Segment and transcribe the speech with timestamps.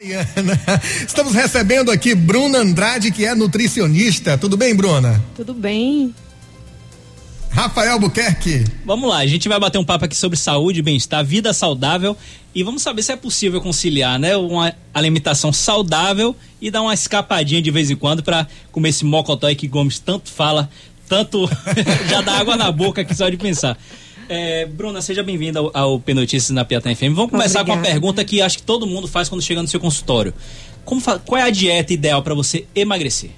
[1.04, 4.38] Estamos recebendo aqui Bruna Andrade, que é nutricionista.
[4.38, 5.20] Tudo bem, Bruna?
[5.34, 6.14] Tudo bem.
[7.50, 8.64] Rafael Buquerque.
[8.84, 12.16] Vamos lá, a gente vai bater um papo aqui sobre saúde, bem-estar, vida saudável
[12.54, 17.60] e vamos saber se é possível conciliar, né, uma alimentação saudável e dar uma escapadinha
[17.60, 20.70] de vez em quando para comer esse mocotó que Gomes tanto fala,
[21.08, 21.50] tanto
[22.08, 23.76] já dá água na boca aqui só de pensar.
[24.28, 27.14] É, Bruna, seja bem-vinda ao, ao P Notícias na Piatã FM.
[27.14, 27.64] Vamos começar Obrigada.
[27.64, 30.34] com uma pergunta que acho que todo mundo faz quando chega no seu consultório.
[30.84, 33.30] Como, qual é a dieta ideal para você emagrecer?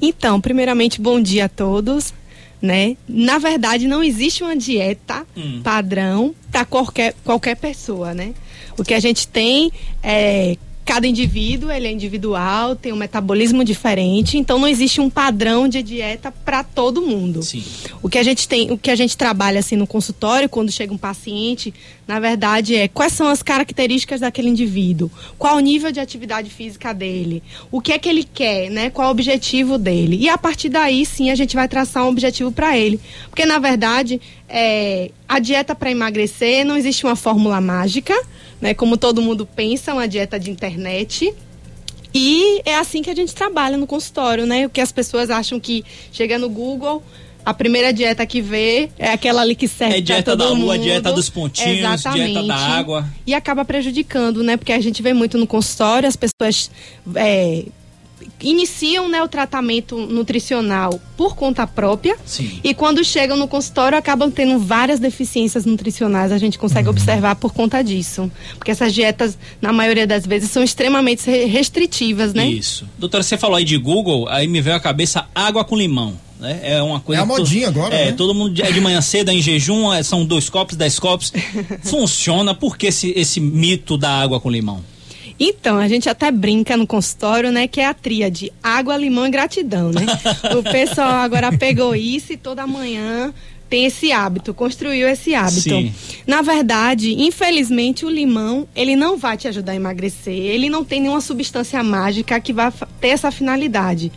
[0.00, 2.12] Então, primeiramente, bom dia a todos.
[2.60, 2.98] Né?
[3.08, 5.62] Na verdade, não existe uma dieta hum.
[5.62, 8.34] padrão para qualquer, qualquer pessoa, né?
[8.76, 10.58] O que a gente tem é
[10.90, 15.84] cada indivíduo ele é individual, tem um metabolismo diferente, então não existe um padrão de
[15.84, 17.44] dieta para todo mundo.
[17.44, 17.62] Sim.
[18.02, 20.92] O que a gente tem, o que a gente trabalha assim no consultório quando chega
[20.92, 21.72] um paciente,
[22.08, 25.08] na verdade é quais são as características daquele indivíduo,
[25.38, 28.90] qual o nível de atividade física dele, o que é que ele quer, né?
[28.90, 30.16] Qual o objetivo dele.
[30.16, 33.60] E a partir daí sim a gente vai traçar um objetivo para ele, porque na
[33.60, 38.12] verdade é, a dieta para emagrecer não existe uma fórmula mágica
[38.60, 38.74] né?
[38.74, 41.32] Como todo mundo pensa, uma dieta de internet.
[42.12, 44.66] E é assim que a gente trabalha no consultório, né?
[44.66, 47.02] O que as pessoas acham que chega no Google,
[47.44, 50.82] a primeira dieta que vê é aquela ali que serve É dieta da lua, mundo.
[50.82, 52.32] dieta dos pontinhos, Exatamente.
[52.32, 53.06] dieta da água.
[53.26, 54.56] E acaba prejudicando, né?
[54.56, 56.70] Porque a gente vê muito no consultório, as pessoas
[57.14, 57.64] é,
[58.42, 62.60] iniciam né, o tratamento nutricional por conta própria Sim.
[62.64, 66.32] e quando chegam no consultório acabam tendo várias deficiências nutricionais.
[66.32, 66.94] A gente consegue uhum.
[66.94, 68.30] observar por conta disso.
[68.56, 72.48] Porque essas dietas, na maioria das vezes, são extremamente restritivas, né?
[72.48, 72.86] Isso.
[72.98, 76.16] Doutora, você falou aí de Google, aí me veio à cabeça água com limão.
[76.40, 76.58] Né?
[76.62, 77.20] É uma coisa.
[77.20, 77.94] É a modinha agora.
[77.94, 78.12] É, né?
[78.12, 81.32] todo mundo é de manhã cedo, é em jejum, é, são dois copos, dez copos.
[81.84, 84.82] Funciona, por que esse, esse mito da água com limão?
[85.42, 89.30] Então, a gente até brinca no consultório, né, que é a tríade água, limão e
[89.30, 90.04] gratidão, né?
[90.54, 93.32] o pessoal agora pegou isso e toda manhã
[93.70, 95.60] tem esse hábito, construiu esse hábito.
[95.60, 95.94] Sim.
[96.26, 100.34] Na verdade, infelizmente, o limão, ele não vai te ajudar a emagrecer.
[100.34, 104.10] Ele não tem nenhuma substância mágica que vá ter essa finalidade.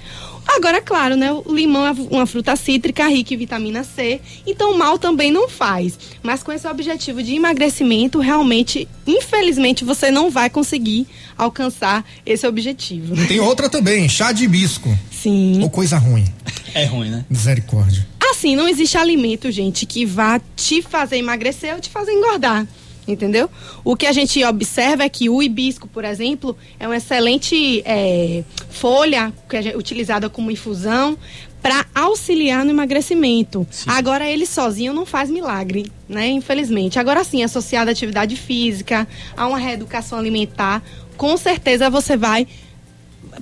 [0.47, 1.31] Agora, claro, né?
[1.31, 5.97] O limão é uma fruta cítrica rica em vitamina C, então mal também não faz.
[6.21, 13.15] Mas com esse objetivo de emagrecimento, realmente, infelizmente, você não vai conseguir alcançar esse objetivo.
[13.27, 14.95] Tem outra também, chá de hibisco.
[15.11, 15.61] Sim.
[15.61, 16.25] Ou coisa ruim.
[16.73, 17.25] É ruim, né?
[17.29, 18.05] Misericórdia.
[18.31, 22.67] Assim, não existe alimento, gente, que vá te fazer emagrecer ou te fazer engordar
[23.07, 23.49] entendeu?
[23.83, 28.43] O que a gente observa é que o hibisco, por exemplo, é uma excelente é,
[28.69, 31.17] folha que é utilizada como infusão
[31.61, 33.65] para auxiliar no emagrecimento.
[33.71, 33.89] Sim.
[33.89, 36.27] Agora ele sozinho não faz milagre, né?
[36.27, 36.99] Infelizmente.
[36.99, 40.83] Agora sim, associado à atividade física, a uma reeducação alimentar,
[41.15, 42.45] com certeza você vai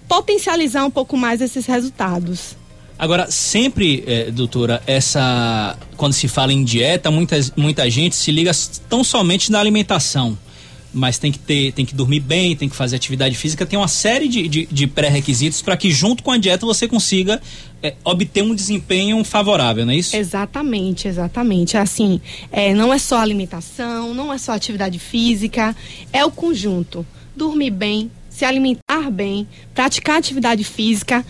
[0.08, 2.56] potencializar um pouco mais esses resultados.
[3.02, 5.76] Agora, sempre, é, doutora, essa.
[5.98, 8.52] Quando se fala em dieta, muita, muita gente se liga
[8.88, 10.38] tão somente na alimentação.
[10.94, 13.88] Mas tem que ter, tem que dormir bem, tem que fazer atividade física, tem uma
[13.88, 17.42] série de, de, de pré-requisitos para que junto com a dieta você consiga
[17.82, 20.16] é, obter um desempenho favorável, não é isso?
[20.16, 21.78] Exatamente, exatamente.
[21.78, 25.76] Assim, é, não é só alimentação, não é só atividade física,
[26.14, 27.04] é o conjunto.
[27.36, 31.26] Dormir bem, se alimentar bem, praticar atividade física,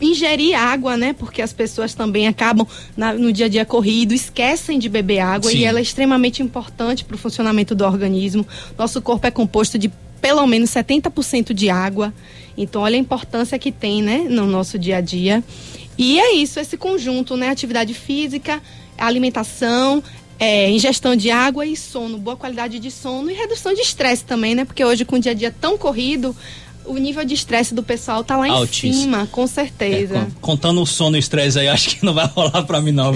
[0.00, 1.12] ingerir água, né?
[1.12, 2.66] Porque as pessoas também acabam
[2.96, 5.58] na, no dia a dia corrido, esquecem de beber água Sim.
[5.58, 8.46] e ela é extremamente importante para o funcionamento do organismo.
[8.76, 12.12] Nosso corpo é composto de pelo menos 70% de água.
[12.56, 15.42] Então, olha a importância que tem, né, no nosso dia a dia.
[15.96, 17.48] E é isso, esse conjunto, né?
[17.48, 18.62] Atividade física,
[18.96, 20.02] alimentação,
[20.38, 24.54] é, ingestão de água e sono, boa qualidade de sono e redução de estresse também,
[24.54, 24.64] né?
[24.64, 26.34] Porque hoje, com o dia a dia tão corrido,
[26.88, 28.92] o nível de estresse do pessoal tá lá Altíssimo.
[28.92, 30.16] em cima, com certeza.
[30.18, 32.92] É, contando o sono e o estresse aí, acho que não vai rolar pra mim,
[32.92, 33.12] não,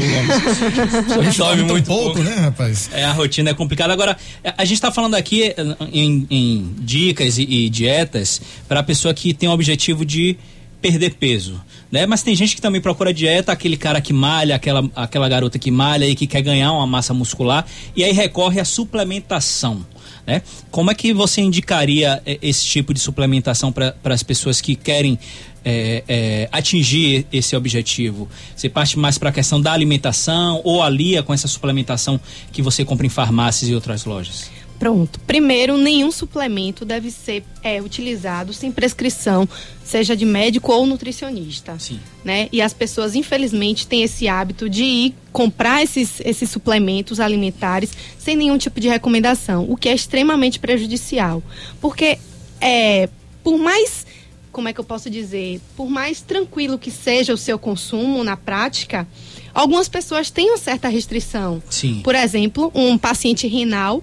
[1.37, 2.91] dorme muito pouco, pouco, né, rapaz?
[2.93, 3.93] É, a rotina é complicada.
[3.93, 5.55] Agora, é, a gente tá falando aqui
[5.93, 10.37] em, em dicas e, e dietas para pessoa que tem o objetivo de
[10.83, 12.07] perder peso, né?
[12.07, 15.71] Mas tem gente que também procura dieta, aquele cara que malha, aquela, aquela garota que
[15.71, 17.65] malha e que quer ganhar uma massa muscular
[17.95, 19.87] e aí recorre à suplementação.
[20.27, 20.43] Né?
[20.71, 25.19] Como é que você indicaria eh, esse tipo de suplementação para as pessoas que querem
[25.65, 28.29] é, é, atingir esse objetivo?
[28.55, 32.21] Você parte mais para a questão da alimentação ou alia com essa suplementação
[32.53, 34.51] que você compra em farmácias e outras lojas?
[34.83, 35.21] Pronto.
[35.21, 39.49] Primeiro, nenhum suplemento deve ser é, utilizado sem prescrição,
[39.85, 41.79] seja de médico ou nutricionista.
[41.79, 42.01] Sim.
[42.25, 42.49] Né?
[42.51, 48.35] E as pessoas, infelizmente, têm esse hábito de ir comprar esses, esses suplementos alimentares sem
[48.35, 51.41] nenhum tipo de recomendação, o que é extremamente prejudicial.
[51.81, 52.19] Porque
[52.61, 53.09] é,
[53.45, 54.05] por mais
[54.51, 58.37] como é que eu posso dizer, por mais tranquilo que seja o seu consumo na
[58.37, 59.07] prática,
[59.55, 61.63] algumas pessoas têm uma certa restrição.
[61.71, 62.01] Sim.
[62.03, 64.03] Por exemplo, um paciente renal,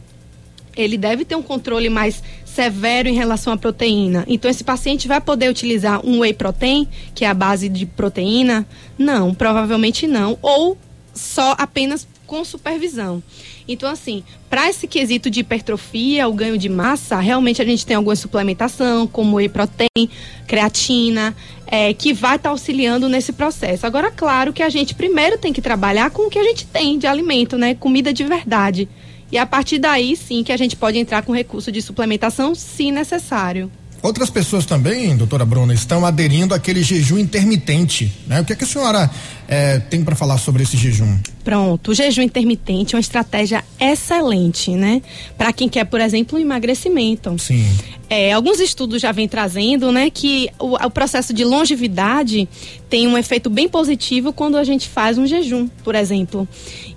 [0.82, 4.26] ele deve ter um controle mais severo em relação à proteína.
[4.28, 8.66] Então, esse paciente vai poder utilizar um whey protein, que é a base de proteína?
[8.98, 10.38] Não, provavelmente não.
[10.42, 10.78] Ou
[11.14, 13.24] só apenas com supervisão.
[13.68, 17.96] Então, assim, para esse quesito de hipertrofia, o ganho de massa, realmente a gente tem
[17.96, 20.10] alguma suplementação, como whey protein,
[20.48, 21.36] creatina,
[21.68, 23.86] é, que vai estar tá auxiliando nesse processo.
[23.86, 26.98] Agora, claro que a gente primeiro tem que trabalhar com o que a gente tem
[26.98, 27.76] de alimento, né?
[27.76, 28.90] Comida de verdade.
[29.32, 32.92] E a partir daí, sim, que a gente pode entrar com recurso de suplementação, se
[32.92, 33.72] necessário.
[34.02, 38.12] Outras pessoas também, doutora Bruna, estão aderindo àquele jejum intermitente.
[38.26, 38.40] Né?
[38.40, 39.12] O que, é que a senhora
[39.48, 41.18] é, tem para falar sobre esse jejum?
[41.50, 45.02] Pronto, o jejum intermitente é uma estratégia excelente, né?
[45.36, 47.36] Para quem quer, por exemplo, um emagrecimento.
[47.40, 47.66] Sim.
[48.08, 52.48] É, alguns estudos já vêm trazendo, né, que o, o, processo de longevidade
[52.88, 56.48] tem um efeito bem positivo quando a gente faz um jejum, por exemplo.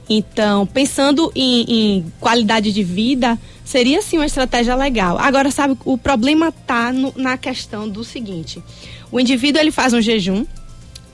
[0.07, 5.19] Então, pensando em, em qualidade de vida, seria sim uma estratégia legal.
[5.19, 8.63] Agora, sabe, o problema está na questão do seguinte:
[9.11, 10.45] o indivíduo ele faz um jejum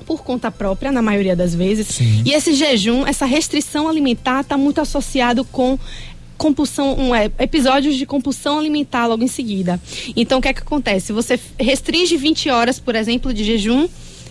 [0.08, 2.22] por conta própria, na maioria das vezes, sim.
[2.25, 5.78] e esse jejum, essa restrição alimentar, está muito associado com
[6.38, 9.78] compulsão, um, é, episódios de compulsão alimentar logo em seguida.
[10.16, 11.12] Então, o que é que acontece?
[11.12, 13.87] Você restringe 20 horas, por exemplo, de jejum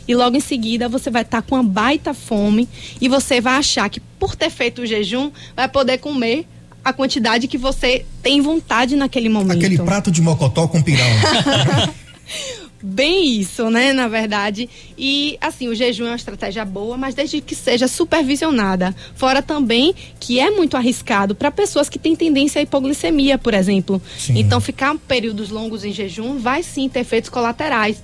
[0.08, 2.68] e logo em seguida você vai estar tá com uma baita fome
[3.00, 6.48] e você vai achar que por ter feito o jejum vai poder comer
[6.84, 9.58] a quantidade que você tem vontade naquele momento.
[9.58, 11.06] Aquele prato de mocotó com pirão.
[12.90, 14.70] Bem isso, né, na verdade.
[14.98, 18.96] E assim, o jejum é uma estratégia boa, mas desde que seja supervisionada.
[19.14, 24.02] Fora também que é muito arriscado para pessoas que têm tendência à hipoglicemia, por exemplo.
[24.18, 24.40] Sim.
[24.40, 28.02] Então, ficar períodos longos em jejum vai sim ter efeitos colaterais.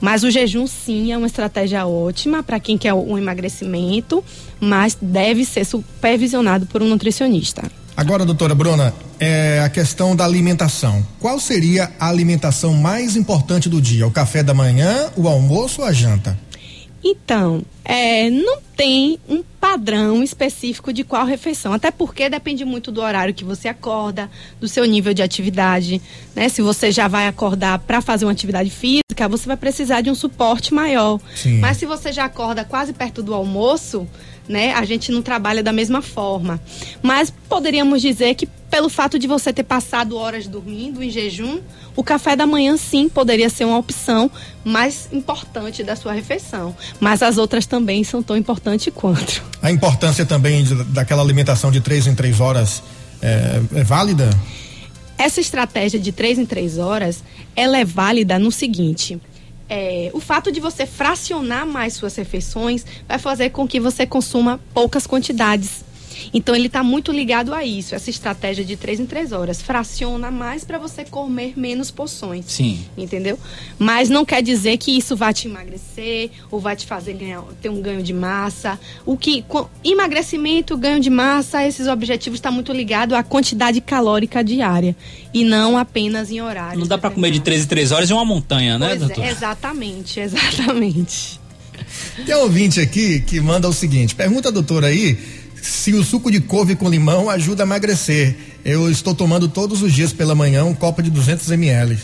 [0.00, 4.22] Mas o jejum, sim, é uma estratégia ótima para quem quer um emagrecimento,
[4.58, 7.70] mas deve ser supervisionado por um nutricionista.
[7.96, 8.92] Agora, doutora Bruna,
[9.24, 11.04] é a questão da alimentação.
[11.18, 14.06] Qual seria a alimentação mais importante do dia?
[14.06, 16.38] O café da manhã, o almoço ou a janta?
[17.02, 23.02] Então, é, não tem um padrão específico de qual refeição, até porque depende muito do
[23.02, 26.00] horário que você acorda, do seu nível de atividade,
[26.34, 26.48] né?
[26.48, 30.14] Se você já vai acordar para fazer uma atividade física, você vai precisar de um
[30.14, 31.20] suporte maior.
[31.34, 31.58] Sim.
[31.58, 34.06] Mas se você já acorda quase perto do almoço,
[34.48, 34.72] né?
[34.74, 36.60] A gente não trabalha da mesma forma.
[37.02, 41.60] Mas poderíamos dizer que pelo fato de você ter passado horas dormindo em jejum,
[41.94, 44.30] o café da manhã sim poderia ser uma opção
[44.64, 46.74] mais importante da sua refeição.
[46.98, 49.42] Mas as outras também são tão importantes quanto.
[49.62, 52.82] A importância também de, daquela alimentação de três em três horas
[53.22, 54.28] é, é válida?
[55.16, 57.22] Essa estratégia de três em três horas,
[57.54, 59.20] ela é válida no seguinte
[59.68, 64.60] é, o fato de você fracionar mais suas refeições vai fazer com que você consuma
[64.72, 65.84] poucas quantidades.
[66.32, 69.60] Então ele está muito ligado a isso, essa estratégia de três em três horas.
[69.62, 72.44] Fraciona mais para você comer menos porções.
[72.46, 72.84] Sim.
[72.96, 73.38] Entendeu?
[73.78, 77.68] Mas não quer dizer que isso vai te emagrecer ou vai te fazer ganhar, ter
[77.68, 78.78] um ganho de massa.
[79.04, 84.42] O que com, emagrecimento, ganho de massa, esses objetivos está muito ligado à quantidade calórica
[84.42, 84.96] diária
[85.32, 86.80] e não apenas em horário.
[86.80, 89.24] Não dá para comer de três em três horas em uma montanha, né, pois doutor?
[89.24, 91.40] É, exatamente, exatamente.
[92.24, 95.18] Tem um ouvinte aqui que manda o seguinte: pergunta, doutora, aí
[95.64, 98.36] se o suco de couve com limão ajuda a emagrecer.
[98.64, 101.98] Eu estou tomando todos os dias pela manhã um copo de 200 ml.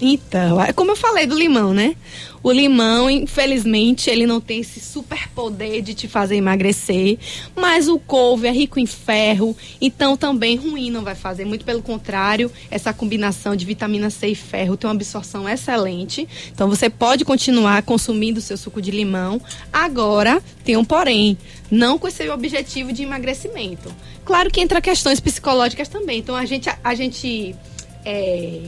[0.00, 1.96] Então, é como eu falei do limão, né?
[2.42, 7.18] O limão, infelizmente, ele não tem esse super poder de te fazer emagrecer,
[7.56, 11.46] mas o couve é rico em ferro, então também ruim não vai fazer.
[11.46, 16.28] Muito pelo contrário, essa combinação de vitamina C e ferro tem uma absorção excelente.
[16.52, 19.40] Então você pode continuar consumindo seu suco de limão.
[19.72, 21.38] Agora, tem um porém,
[21.70, 23.90] não com esse objetivo de emagrecimento.
[24.22, 26.18] Claro que entra questões psicológicas também.
[26.18, 27.56] Então a gente a, gente
[28.04, 28.60] é,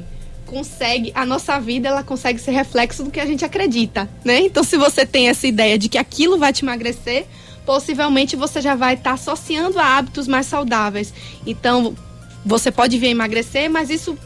[0.47, 4.41] consegue, a nossa vida ela consegue ser reflexo do que a gente acredita, né?
[4.41, 7.26] Então se você tem essa ideia de que aquilo vai te emagrecer,
[7.67, 11.12] possivelmente você já vai estar tá associando a hábitos mais saudáveis.
[11.45, 11.95] Então
[12.45, 14.17] você pode vir emagrecer, mas isso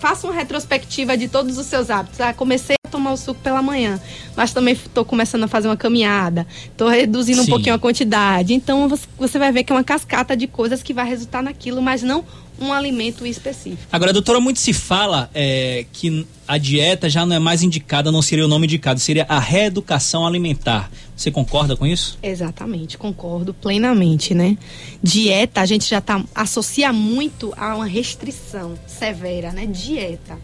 [0.00, 2.20] faça uma retrospectiva de todos os seus hábitos.
[2.20, 4.00] Ah, comecei a tomar o suco pela manhã,
[4.34, 7.46] mas também estou começando a fazer uma caminhada, estou reduzindo Sim.
[7.46, 8.54] um pouquinho a quantidade.
[8.54, 12.02] Então você vai ver que é uma cascata de coisas que vai resultar naquilo, mas
[12.02, 12.24] não
[12.60, 13.82] um alimento específico.
[13.90, 18.20] Agora, doutora, muito se fala é, que a dieta já não é mais indicada, não
[18.20, 20.90] seria o nome indicado, seria a reeducação alimentar.
[21.20, 22.18] Você concorda com isso?
[22.22, 24.56] Exatamente, concordo plenamente, né?
[25.02, 29.66] Dieta, a gente já tá, associa muito a uma restrição severa, né?
[29.66, 30.38] Dieta.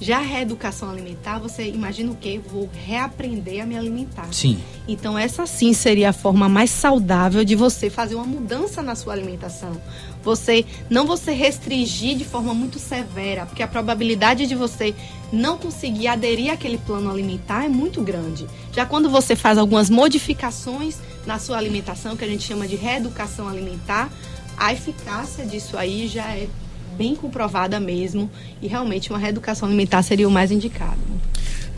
[0.00, 2.40] Já a reeducação alimentar, você imagina o quê?
[2.50, 4.26] Vou reaprender a me alimentar.
[4.32, 4.58] Sim.
[4.88, 9.12] Então, essa sim seria a forma mais saudável de você fazer uma mudança na sua
[9.12, 9.80] alimentação.
[10.22, 14.94] Você não você restringir de forma muito severa, porque a probabilidade de você
[15.32, 18.46] não conseguir aderir àquele plano alimentar é muito grande.
[18.72, 23.48] Já quando você faz algumas modificações na sua alimentação, que a gente chama de reeducação
[23.48, 24.10] alimentar,
[24.56, 26.48] a eficácia disso aí já é
[26.96, 28.28] bem comprovada mesmo
[28.60, 31.17] e realmente uma reeducação alimentar seria o mais indicado.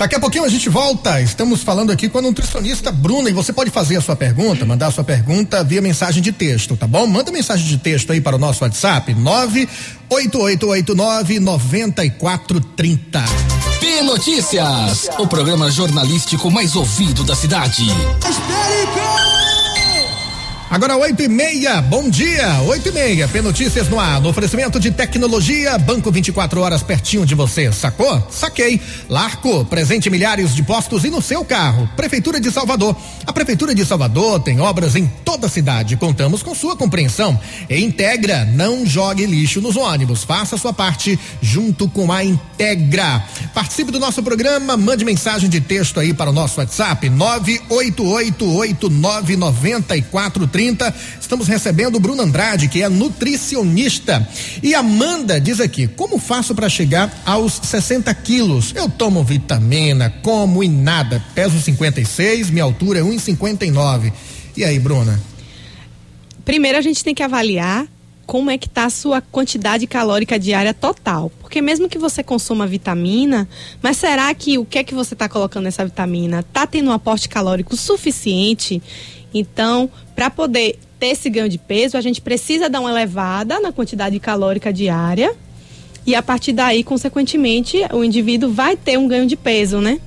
[0.00, 1.20] Daqui a pouquinho a gente volta.
[1.20, 4.86] Estamos falando aqui com a nutricionista Bruna e você pode fazer a sua pergunta, mandar
[4.86, 7.06] a sua pergunta via mensagem de texto, tá bom?
[7.06, 13.24] Manda mensagem de texto aí para o nosso WhatsApp 98889 9430.
[13.78, 17.84] P Notícias, o programa jornalístico mais ouvido da cidade.
[20.70, 24.78] Agora oito e meia, bom dia, oito e meia, P Notícias no ar, no oferecimento
[24.78, 28.24] de tecnologia, banco 24 horas pertinho de você, sacou?
[28.30, 28.80] Saquei.
[29.08, 31.90] Larco, presente milhares de postos e no seu carro.
[31.96, 32.94] Prefeitura de Salvador.
[33.26, 37.36] A Prefeitura de Salvador tem obras em toda a cidade, contamos com sua compreensão.
[37.68, 43.24] E Integra, não jogue lixo nos ônibus, faça sua parte junto com a Integra.
[43.52, 48.06] Participe do nosso programa, mande mensagem de texto aí para o nosso WhatsApp, nove oito
[48.06, 50.94] oito oito nove noventa e quatro 30.
[51.18, 54.28] Estamos recebendo o Bruno Andrade, que é nutricionista.
[54.62, 58.74] E Amanda diz aqui: como faço para chegar aos 60 quilos?
[58.76, 61.24] Eu tomo vitamina, como e nada.
[61.34, 64.12] Peso 56, minha altura é 1,59.
[64.54, 65.18] E aí, Bruna?
[66.44, 67.86] Primeiro a gente tem que avaliar
[68.26, 71.32] como é que está a sua quantidade calórica diária total.
[71.40, 73.48] Porque mesmo que você consuma vitamina,
[73.80, 76.92] mas será que o que é que você está colocando nessa vitamina está tendo um
[76.92, 78.82] aporte calórico suficiente?
[79.32, 83.72] Então, para poder ter esse ganho de peso, a gente precisa dar uma elevada na
[83.72, 85.34] quantidade calórica diária.
[86.06, 90.00] E a partir daí, consequentemente, o indivíduo vai ter um ganho de peso, né?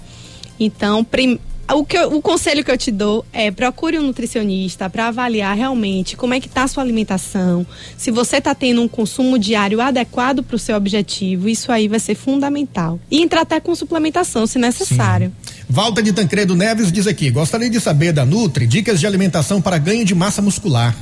[0.59, 1.39] Então, prim
[1.71, 5.55] o, que eu, o conselho que eu te dou é procure um nutricionista para avaliar
[5.55, 7.65] realmente como é que está a sua alimentação,
[7.97, 11.99] se você está tendo um consumo diário adequado para o seu objetivo, isso aí vai
[11.99, 12.99] ser fundamental.
[13.09, 15.31] E entrar até com suplementação, se necessário.
[15.45, 15.52] Sim.
[15.69, 19.77] Walter de Tancredo Neves diz aqui: gostaria de saber da Nutri dicas de alimentação para
[19.77, 20.95] ganho de massa muscular.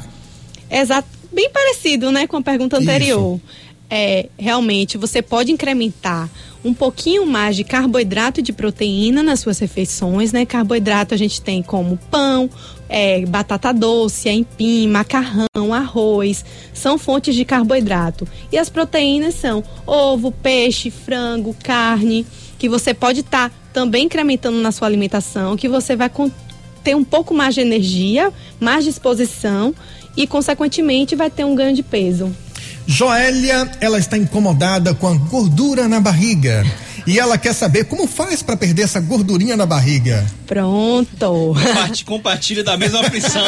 [0.70, 3.38] Exato, bem parecido, né, com a pergunta anterior.
[3.38, 3.72] Isso.
[3.94, 6.30] É, realmente você pode incrementar
[6.64, 10.46] um pouquinho mais de carboidrato e de proteína nas suas refeições, né?
[10.46, 12.50] Carboidrato a gente tem como pão,
[12.88, 18.26] é, batata doce, aipim, macarrão, arroz, são fontes de carboidrato.
[18.50, 22.26] E as proteínas são ovo, peixe, frango, carne,
[22.58, 26.10] que você pode estar tá também incrementando na sua alimentação, que você vai
[26.84, 29.74] ter um pouco mais de energia, mais disposição
[30.16, 32.36] e, consequentemente, vai ter um ganho de peso.
[32.86, 36.66] Joélia, ela está incomodada com a gordura na barriga.
[37.08, 40.26] E ela quer saber como faz para perder essa gordurinha na barriga.
[40.46, 41.56] Pronto.
[42.06, 43.44] Compartilha da mesma aflição.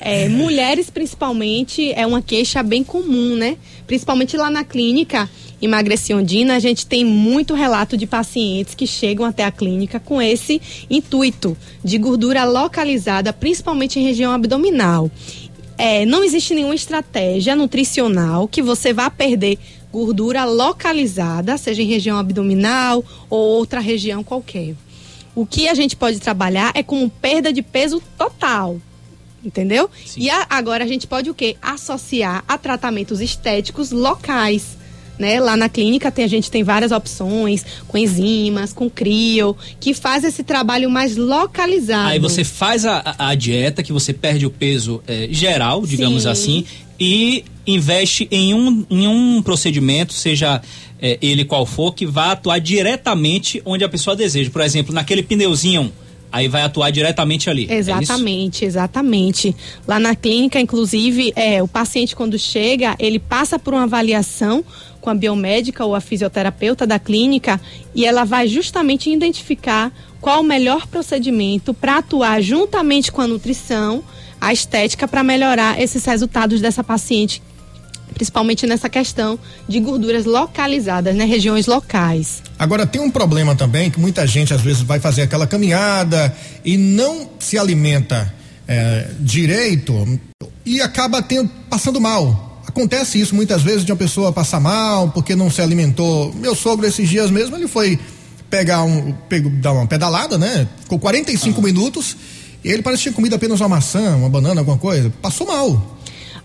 [0.00, 3.58] É, mulheres, principalmente, é uma queixa bem comum, né?
[3.86, 5.28] Principalmente lá na clínica
[5.60, 10.22] Emagreci Ondina, a gente tem muito relato de pacientes que chegam até a clínica com
[10.22, 15.10] esse intuito de gordura localizada, principalmente em região abdominal
[15.78, 19.58] é, não existe nenhuma estratégia nutricional que você vá perder
[19.92, 24.74] gordura localizada, seja em região abdominal ou outra região qualquer.
[25.36, 28.80] O que a gente pode trabalhar é com perda de peso total.
[29.42, 29.88] Entendeu?
[30.04, 30.22] Sim.
[30.22, 31.56] E a, agora a gente pode o quê?
[31.62, 34.76] Associar a tratamentos estéticos locais
[35.18, 35.40] né?
[35.40, 40.24] Lá na clínica tem, a gente tem várias opções, com enzimas, com crio, que faz
[40.24, 42.08] esse trabalho mais localizado.
[42.08, 46.28] Aí você faz a, a dieta, que você perde o peso é, geral, digamos Sim.
[46.28, 46.64] assim,
[46.98, 50.62] e investe em um, em um procedimento, seja
[51.00, 54.50] é, ele qual for, que vá atuar diretamente onde a pessoa deseja.
[54.50, 55.92] Por exemplo, naquele pneuzinho
[56.30, 57.66] aí vai atuar diretamente ali.
[57.70, 59.54] É exatamente, é exatamente.
[59.86, 64.64] Lá na clínica, inclusive, é, o paciente quando chega, ele passa por uma avaliação
[65.08, 67.58] com a biomédica ou a fisioterapeuta da clínica
[67.94, 74.04] e ela vai justamente identificar qual o melhor procedimento para atuar juntamente com a nutrição,
[74.38, 77.42] a estética para melhorar esses resultados dessa paciente,
[78.12, 82.42] principalmente nessa questão de gorduras localizadas, né, regiões locais.
[82.58, 86.76] Agora tem um problema também que muita gente às vezes vai fazer aquela caminhada e
[86.76, 88.30] não se alimenta
[88.66, 90.20] é, direito
[90.66, 92.47] e acaba tendo, passando mal
[92.78, 96.32] Acontece isso muitas vezes de uma pessoa passar mal porque não se alimentou.
[96.34, 97.98] Meu sogro esses dias mesmo, ele foi
[98.48, 100.68] pegar um, pegou, dar uma pedalada, né?
[100.82, 101.64] Ficou 45 ah.
[101.64, 102.16] minutos
[102.62, 105.12] e ele parece que tinha comido apenas uma maçã, uma banana, alguma coisa.
[105.20, 105.98] Passou mal.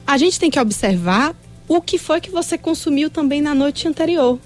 [0.07, 1.35] A gente tem que observar
[1.67, 4.39] o que foi que você consumiu também na noite anterior.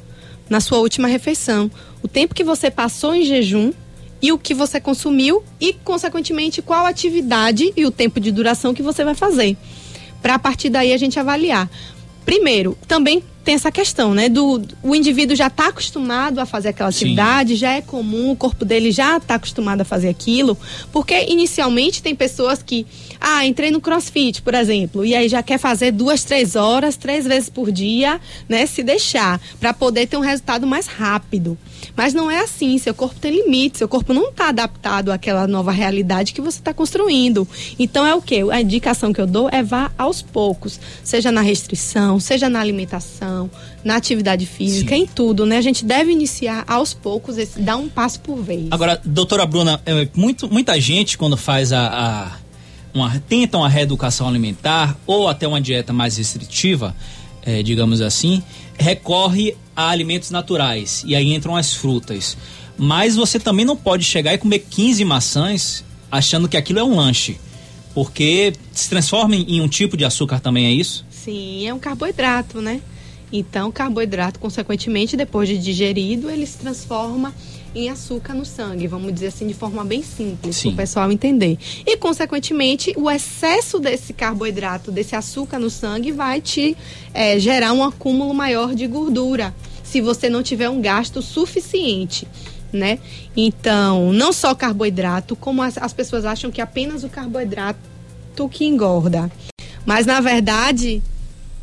[0.49, 1.71] na sua última refeição.
[2.03, 3.71] O tempo que você passou em jejum
[4.21, 8.83] e o que você consumiu e, consequentemente, qual atividade e o tempo de duração que
[8.83, 9.55] você vai fazer.
[10.21, 11.69] Para a partir daí a gente avaliar.
[12.25, 14.27] Primeiro, também tem essa questão, né?
[14.27, 17.55] Do o indivíduo já está acostumado a fazer aquela atividade, Sim.
[17.55, 20.57] já é comum, o corpo dele já está acostumado a fazer aquilo,
[20.91, 22.85] porque inicialmente tem pessoas que,
[23.21, 27.25] ah, entrei no CrossFit, por exemplo, e aí já quer fazer duas, três horas, três
[27.25, 28.19] vezes por dia,
[28.49, 28.65] né?
[28.65, 31.57] Se deixar, para poder ter um resultado mais rápido.
[31.95, 35.71] Mas não é assim, seu corpo tem limites, seu corpo não está adaptado àquela nova
[35.71, 37.47] realidade que você está construindo.
[37.77, 38.41] Então é o que?
[38.51, 43.49] A indicação que eu dou é vá aos poucos, seja na restrição, seja na alimentação,
[43.83, 45.03] na atividade física, Sim.
[45.03, 45.57] em tudo, né?
[45.57, 48.67] A gente deve iniciar aos poucos, esse, dar um passo por vez.
[48.71, 52.31] Agora, doutora Bruna, é, muito, muita gente quando faz a, a
[52.93, 56.95] uma, tenta uma reeducação alimentar ou até uma dieta mais restritiva,
[57.43, 58.43] é, digamos assim,
[58.77, 62.35] recorre a alimentos naturais e aí entram as frutas.
[62.75, 66.95] Mas você também não pode chegar e comer 15 maçãs achando que aquilo é um
[66.95, 67.37] lanche.
[67.93, 71.05] Porque se transforma em um tipo de açúcar também, é isso?
[71.09, 72.81] Sim, é um carboidrato, né?
[73.31, 77.33] Então, o carboidrato, consequentemente, depois de digerido, ele se transforma
[77.75, 81.57] em açúcar no sangue, vamos dizer assim, de forma bem simples, para o pessoal entender.
[81.85, 86.75] E, consequentemente, o excesso desse carboidrato, desse açúcar no sangue, vai te
[87.13, 89.53] é, gerar um acúmulo maior de gordura,
[89.89, 92.27] se você não tiver um gasto suficiente.
[92.71, 92.99] Né?
[93.35, 97.79] Então, não só carboidrato, como as, as pessoas acham que apenas o carboidrato
[98.51, 99.31] que engorda.
[99.85, 101.01] Mas na verdade,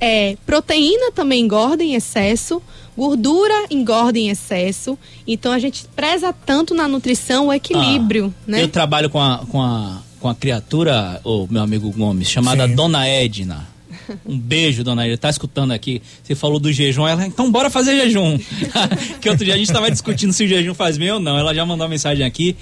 [0.00, 2.60] é, proteína também engorda em excesso,
[2.96, 8.62] Gordura engorda em excesso, então a gente preza tanto na nutrição o equilíbrio, ah, né?
[8.62, 12.74] Eu trabalho com a, com a, com a criatura, o meu amigo Gomes, chamada Sim.
[12.74, 13.73] Dona Edna.
[14.24, 15.18] Um beijo, dona Edna.
[15.18, 16.02] Tá escutando aqui.
[16.22, 17.06] Você falou do jejum.
[17.06, 18.38] Ela, então bora fazer jejum.
[19.20, 21.38] que outro dia a gente estava discutindo se o jejum faz bem ou não.
[21.38, 22.56] Ela já mandou uma mensagem aqui.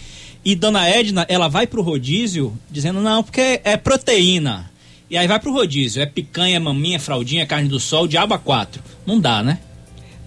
[0.45, 4.71] E dona Edna, ela vai pro rodízio dizendo, não, porque é proteína.
[5.09, 6.03] E aí vai pro rodízio.
[6.03, 8.83] É picanha, maminha, fraldinha, carne do sol, diaba quatro.
[9.07, 9.59] Não dá, né?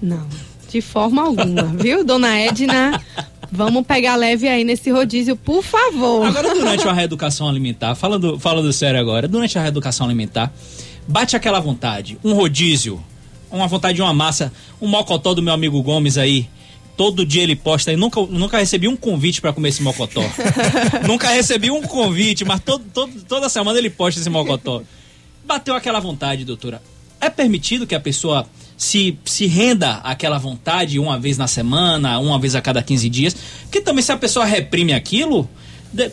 [0.02, 0.28] Não,
[0.70, 3.02] de forma alguma, viu, dona Edna?
[3.52, 6.26] Vamos pegar leve aí nesse rodízio, por favor.
[6.26, 10.54] Agora, durante a reeducação alimentar, falando, falando sério agora, durante a reeducação alimentar,
[11.08, 13.04] bate aquela vontade, um rodízio,
[13.52, 16.48] uma vontade de uma massa, um mocotó do meu amigo Gomes aí.
[16.98, 17.98] Todo dia ele posta aí.
[17.98, 20.22] Nunca, nunca recebi um convite para comer esse mocotó.
[21.06, 24.82] nunca recebi um convite, mas todo, todo, toda semana ele posta esse mocotó.
[25.46, 26.82] Bateu aquela vontade, doutora.
[27.20, 32.40] É permitido que a pessoa se, se renda àquela vontade uma vez na semana, uma
[32.40, 33.36] vez a cada 15 dias.
[33.64, 35.50] Porque também se a pessoa reprime aquilo,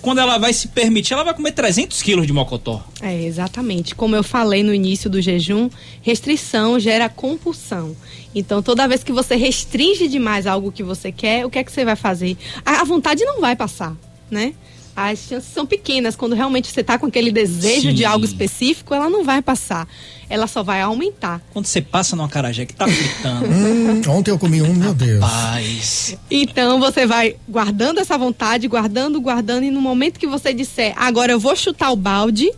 [0.00, 2.84] quando ela vai se permitir, ela vai comer 300 quilos de mocotó.
[3.00, 3.94] É, exatamente.
[3.94, 5.68] Como eu falei no início do jejum,
[6.02, 7.96] restrição gera compulsão.
[8.34, 11.72] Então, toda vez que você restringe demais algo que você quer, o que é que
[11.72, 12.36] você vai fazer?
[12.64, 13.94] A, a vontade não vai passar,
[14.30, 14.54] né?
[14.94, 16.14] As chances são pequenas.
[16.14, 17.94] Quando realmente você está com aquele desejo Sim.
[17.94, 19.88] de algo específico, ela não vai passar.
[20.28, 21.40] Ela só vai aumentar.
[21.52, 23.46] Quando você passa numa carajé que tá fritando.
[23.50, 25.20] hum, ontem eu comi um, meu Deus.
[25.20, 26.16] Paz.
[26.30, 31.32] Então você vai guardando essa vontade, guardando, guardando, e no momento que você disser, agora
[31.32, 32.50] eu vou chutar o balde.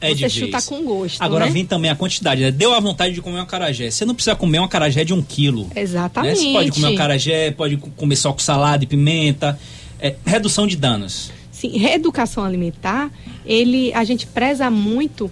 [0.00, 1.20] É você chuta com gosto.
[1.20, 1.50] Agora né?
[1.50, 2.42] vem também a quantidade.
[2.42, 2.50] Né?
[2.50, 3.90] Deu a vontade de comer uma carajé.
[3.90, 5.68] Você não precisa comer uma carajé de um quilo.
[5.74, 6.38] Exatamente.
[6.38, 6.46] Né?
[6.46, 9.58] Você pode comer uma carajé, pode comer só com salada e pimenta.
[9.98, 11.30] É, redução de danos.
[11.60, 13.10] Sim, reeducação alimentar,
[13.44, 15.30] ele, a gente preza muito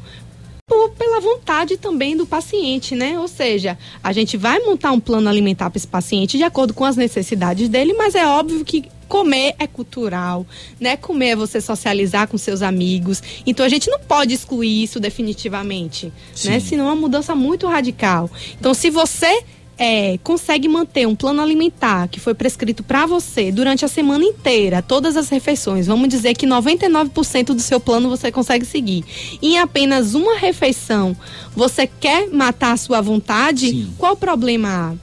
[0.66, 3.18] por, pela vontade também do paciente, né?
[3.18, 6.84] Ou seja, a gente vai montar um plano alimentar para esse paciente de acordo com
[6.84, 10.46] as necessidades dele, mas é óbvio que comer é cultural,
[10.78, 10.98] né?
[10.98, 13.22] Comer é você socializar com seus amigos.
[13.46, 16.12] Então a gente não pode excluir isso definitivamente, né?
[16.34, 16.50] Sim.
[16.50, 16.60] né?
[16.60, 18.30] Senão é uma mudança muito radical.
[18.60, 19.42] Então se você
[19.78, 24.82] é, consegue manter um plano alimentar que foi prescrito para você durante a semana inteira,
[24.82, 29.04] todas as refeições, vamos dizer que 99% do seu plano você consegue seguir.
[29.40, 31.16] E em apenas uma refeição,
[31.54, 33.90] você quer matar a sua vontade, Sim.
[33.96, 34.94] qual o problema há?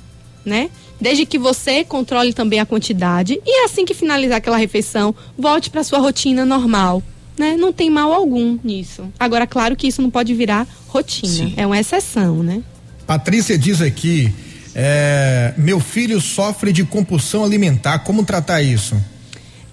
[0.48, 0.70] Né?
[1.00, 5.84] Desde que você controle também a quantidade e assim que finalizar aquela refeição, volte para
[5.84, 7.02] sua rotina normal.
[7.38, 7.58] Né?
[7.58, 9.12] Não tem mal algum nisso.
[9.20, 11.54] Agora, claro que isso não pode virar rotina, Sim.
[11.58, 12.64] é uma exceção, né?
[13.06, 14.34] Patrícia diz aqui
[14.76, 18.00] é, meu filho sofre de compulsão alimentar.
[18.00, 19.02] Como tratar isso?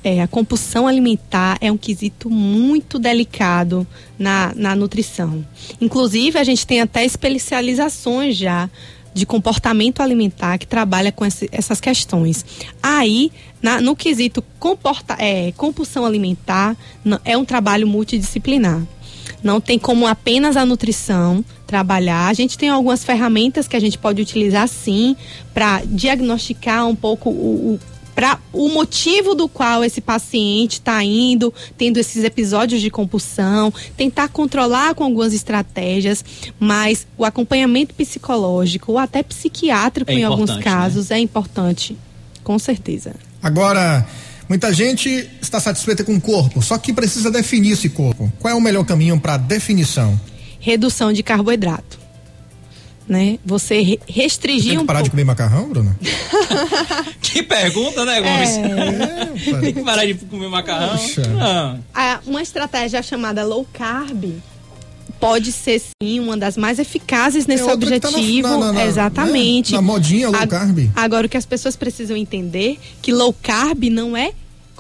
[0.05, 3.87] É, a compulsão alimentar é um quesito muito delicado
[4.19, 5.45] na, na nutrição.
[5.81, 8.71] Inclusive, a gente tem até especializações já
[9.15, 12.45] de comportamento alimentar que trabalha com esse, essas questões.
[12.83, 16.77] Aí, na, no quesito comporta, é, compulsão alimentar,
[17.25, 18.83] é um trabalho multidisciplinar.
[19.43, 22.29] Não tem como apenas a nutrição trabalhar.
[22.29, 25.17] A gente tem algumas ferramentas que a gente pode utilizar sim
[25.55, 27.81] para diagnosticar um pouco o, o
[28.15, 34.29] para o motivo do qual esse paciente está indo, tendo esses episódios de compulsão, tentar
[34.29, 36.25] controlar com algumas estratégias,
[36.61, 40.63] mas o acompanhamento psicológico ou até psiquiátrico é em alguns né?
[40.63, 41.17] casos né?
[41.17, 41.97] é importante,
[42.45, 43.15] com certeza.
[43.43, 44.07] Agora,
[44.53, 48.31] muita gente está satisfeita com o corpo, só que precisa definir esse corpo.
[48.39, 50.21] Qual é o melhor caminho para definição?
[50.61, 52.03] Redução de carboidrato
[53.09, 53.39] né?
[53.45, 55.99] Você restringir Você tem que parar um de comer macarrão, Bruna?
[57.21, 58.57] que pergunta, né, Gomes?
[58.57, 59.61] É...
[59.61, 60.97] tem que parar de comer macarrão.
[61.95, 62.21] Ah.
[62.25, 64.41] Uma estratégia chamada low carb
[65.23, 68.49] pode ser sim uma das mais eficazes nesse é objetivo.
[68.49, 69.73] Tá na, na, na, Exatamente.
[69.73, 69.77] Né?
[69.77, 70.91] Na modinha low carb.
[70.97, 74.33] Agora o que as pessoas precisam entender que low carb não é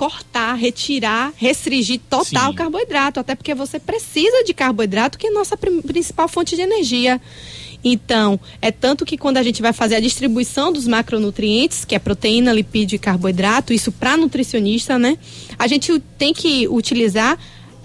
[0.03, 5.33] cortar, retirar, restringir total o carboidrato, até porque você precisa de carboidrato, que é a
[5.33, 7.21] nossa principal fonte de energia.
[7.85, 12.01] Então, é tanto que quando a gente vai fazer a distribuição dos macronutrientes, que é
[12.01, 15.17] proteína, lipídio e carboidrato, isso para nutricionista, né?
[15.57, 17.39] A gente tem que utilizar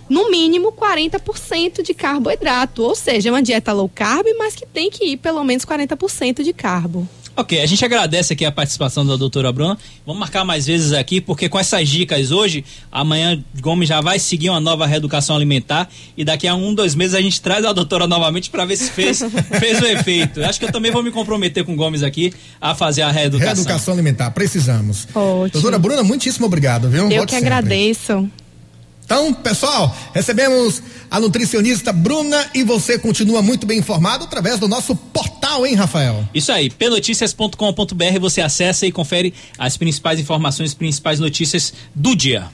[0.09, 4.89] no mínimo 40% de carboidrato, ou seja, é uma dieta low carb, mas que tem
[4.89, 7.07] que ir pelo menos 40% de carbo.
[7.37, 9.77] Ok, a gente agradece aqui a participação da doutora Bruna.
[10.03, 14.49] Vamos marcar mais vezes aqui, porque com essas dicas hoje, amanhã Gomes já vai seguir
[14.49, 18.07] uma nova reeducação alimentar e daqui a um, dois meses a gente traz a doutora
[18.07, 19.21] novamente para ver se fez,
[19.59, 20.43] fez o efeito.
[20.43, 23.53] Acho que eu também vou me comprometer com o Gomes aqui a fazer a reeducação.
[23.53, 25.07] Reeducação alimentar, precisamos.
[25.13, 25.49] Ótimo.
[25.51, 27.03] Doutora Bruna, muitíssimo obrigado, viu?
[27.03, 27.53] Eu Volte que sempre.
[27.53, 28.27] agradeço.
[29.07, 34.93] Então, pessoal, recebemos a nutricionista Bruna e você continua muito bem informado através do nosso
[34.97, 36.27] portal, hein, Rafael?
[36.33, 42.49] Isso aí, pnoticias.com.br você acessa e confere as principais informações, principais notícias do dia.